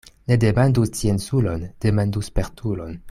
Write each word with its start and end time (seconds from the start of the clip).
Ne 0.31 0.37
demandu 0.43 0.85
scienculon, 0.91 1.67
demandu 1.87 2.25
spertulon. 2.31 2.99